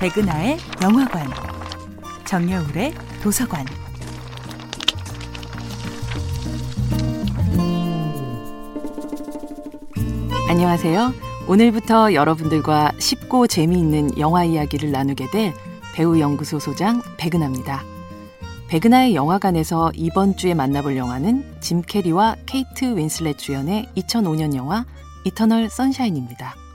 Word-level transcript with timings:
백은하의 0.00 0.58
영화관, 0.80 1.26
정여울의 2.24 2.94
도서관. 3.20 3.66
안녕하세요. 10.48 11.12
오늘부터 11.48 12.14
여러분들과 12.14 12.92
쉽고 13.00 13.48
재미있는 13.48 14.16
영화 14.20 14.44
이야기를 14.44 14.92
나누게 14.92 15.32
될 15.32 15.52
배우 15.96 16.20
연구소 16.20 16.60
소장 16.60 17.02
백은하입니다. 17.16 17.82
백은하의 18.68 19.16
영화관에서 19.16 19.90
이번 19.96 20.36
주에 20.36 20.54
만나볼 20.54 20.96
영화는 20.96 21.56
짐 21.60 21.82
캐리와 21.82 22.36
케이트 22.46 22.84
윈슬렛 22.84 23.36
주연의 23.36 23.88
2005년 23.96 24.54
영화 24.54 24.84
이터널 25.24 25.68
선샤인입니다. 25.68 26.67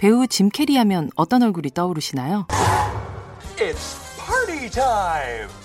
배우 0.00 0.26
짐 0.26 0.48
캐리 0.48 0.78
하면 0.78 1.10
어떤 1.14 1.42
얼굴이 1.42 1.72
떠오르시나요? 1.74 2.46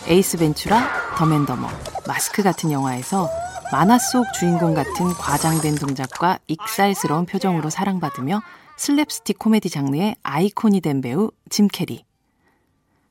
에이스 0.08 0.38
벤츄라, 0.38 1.16
덤 1.16 1.31
앤 1.31 1.43
더머, 1.43 1.70
마스크 2.06 2.44
같은 2.44 2.70
영화에서 2.70 3.30
만화 3.72 3.98
속 3.98 4.26
주인공 4.38 4.74
같은 4.74 5.08
과장된 5.14 5.76
동작과 5.76 6.40
익살스러운 6.48 7.26
표정으로 7.26 7.70
사랑받으며 7.70 8.42
슬랩스틱 8.78 9.40
코미디 9.40 9.70
장르의 9.70 10.18
아이콘이 10.22 10.82
된 10.82 11.00
배우 11.00 11.32
짐 11.50 11.70
캐리. 11.70 12.04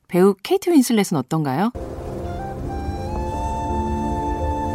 배우 0.08 0.34
케이트 0.42 0.68
윈슬렛은 0.68 1.16
어떤가요? 1.16 1.70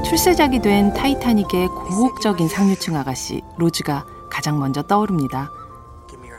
출세작이 0.04 0.62
된 0.62 0.96
타이타닉의 0.96 1.68
고혹적인 1.68 2.48
상류층 2.48 2.96
아가씨 2.96 3.44
로즈가 3.60 4.08
가장 4.32 4.60
먼저 4.60 4.82
떠오릅니다. 4.82 5.52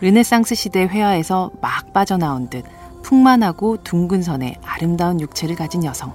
르네상스 0.00 0.54
시대 0.54 0.86
회화에서 0.86 1.50
막 1.60 1.92
빠져나온 1.92 2.48
듯 2.48 2.64
풍만하고 3.02 3.78
둥근 3.82 4.22
선의 4.22 4.56
아름다운 4.64 5.20
육체를 5.20 5.56
가진 5.56 5.84
여성. 5.84 6.14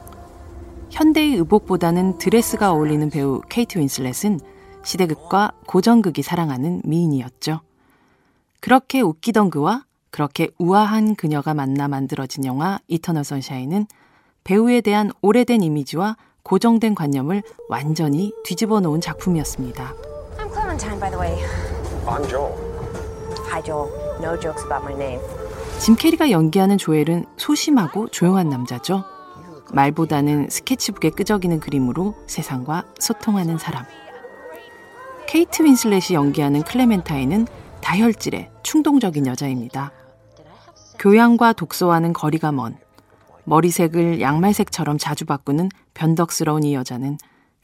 현대의 0.90 1.36
의복보다는 1.36 2.18
드레스가 2.18 2.72
어울리는 2.72 3.10
배우 3.10 3.42
케이트 3.50 3.78
윈슬렛은 3.78 4.40
시대극과 4.84 5.52
고전극이 5.68 6.22
사랑하는 6.22 6.82
미인이었죠. 6.84 7.62
그렇게 8.60 9.02
웃기던 9.02 9.50
그와 9.50 9.84
그렇게 10.10 10.50
우아한 10.58 11.16
그녀가 11.16 11.54
만나 11.54 11.88
만들어진 11.88 12.46
영화 12.46 12.80
이터널 12.88 13.24
선샤인은 13.24 13.88
배우에 14.44 14.82
대한 14.82 15.12
오래된 15.22 15.62
이미지와 15.62 16.18
고정된 16.44 16.96
관념을 16.96 17.44
완전히 17.68 18.32
뒤집어 18.44 18.80
놓은 18.80 19.02
작품이었습니다. 19.02 19.94
I'm 20.38 20.50
Clementine, 20.52 21.00
by 21.00 21.10
the 21.12 21.20
way. 21.20 21.44
I'm 22.06 22.28
Joel. 22.30 22.65
Hi, 23.52 23.64
Joel. 23.64 23.92
No 24.22 24.40
jokes 24.40 24.64
about 24.66 24.84
my 24.84 24.94
name. 24.94 25.22
짐 25.80 25.96
캐리가 25.96 26.32
연기하는 26.32 26.78
조엘은 26.78 27.26
소심하고 27.38 28.08
조용한 28.10 28.50
남자죠. 28.50 29.04
말보다는 29.74 30.50
스케치북에 30.50 31.10
끄적이는 31.12 31.60
그림으로 31.60 32.16
세상과 32.28 32.86
소통하는 33.00 33.58
사람. 33.58 33.86
케이트 35.28 35.64
윈슬렛이 35.64 36.14
연기하는 36.14 36.64
클레멘타인은 36.64 37.48
다혈질의 37.82 38.52
충동적인 38.64 39.28
여자입니다. 39.28 39.92
교양과 41.00 41.54
독서와는 41.54 42.14
거리가 42.14 42.52
먼 42.52 42.78
머리색을 43.44 44.22
양말색처럼 44.22 44.98
자주 44.98 45.26
바꾸는 45.26 45.70
변덕스러운 45.94 46.64
이 46.64 46.74
여자는 46.74 47.18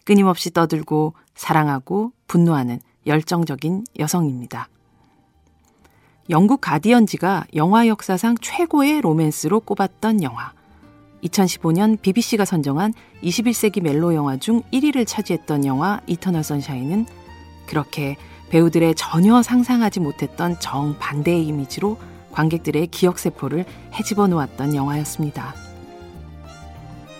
끊임없이 0.05 0.51
떠들고 0.51 1.13
사랑하고 1.33 2.11
분노하는 2.27 2.79
열정적인 3.07 3.85
여성입니다. 3.99 4.67
영국 6.29 6.61
가디언지가 6.61 7.45
영화 7.55 7.87
역사상 7.87 8.37
최고의 8.39 9.01
로맨스로 9.01 9.61
꼽았던 9.61 10.21
영화. 10.21 10.53
2015년 11.23 11.99
BBC가 12.01 12.45
선정한 12.45 12.93
21세기 13.23 13.81
멜로 13.81 14.13
영화 14.13 14.37
중 14.37 14.61
1위를 14.71 15.05
차지했던 15.07 15.65
영화 15.65 15.99
이터널 16.07 16.43
선샤인은 16.43 17.05
그렇게 17.67 18.17
배우들의 18.49 18.95
전혀 18.95 19.41
상상하지 19.41 19.99
못했던 19.99 20.59
정반대의 20.59 21.45
이미지로 21.47 21.97
관객들의 22.31 22.87
기억세포를 22.87 23.65
헤집어 23.93 24.27
놓았던 24.27 24.75
영화였습니다. 24.75 25.53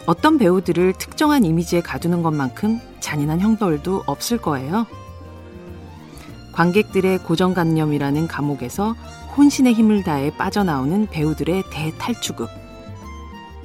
어떤 0.06 0.38
배우들을 0.38 0.94
특정한 0.94 1.46
이미지에 1.46 1.82
가두는 1.82 2.24
것만큼 2.24 2.80
잔인한 3.00 3.40
형벌도 3.40 4.04
없을 4.06 4.38
거예요. 4.38 4.86
관객들의 6.54 7.20
고정관념이라는 7.20 8.28
감옥에서 8.28 8.94
혼신의 9.38 9.74
힘을 9.74 10.04
다해 10.04 10.36
빠져나오는 10.38 11.08
배우들의 11.08 11.64
대탈출극. 11.72 12.50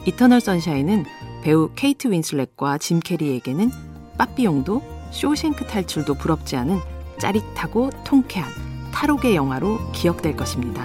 이터널 0.06 0.40
선샤인은 0.40 1.04
배우 1.42 1.70
케이트 1.74 2.08
윈슬렛과 2.08 2.78
짐 2.78 3.00
캐리에게는 3.00 3.70
빠삐용도 4.16 4.82
쇼생크 5.10 5.66
탈출도 5.66 6.14
부럽지 6.14 6.56
않은 6.56 6.78
짜릿하고 7.18 7.90
통쾌한 8.04 8.50
탈옥의 8.92 9.34
영화로 9.34 9.92
기억될 9.92 10.36
것입니다. 10.36 10.84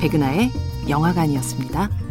백은하의 0.00 0.50
영화관이었습니다. 0.88 2.07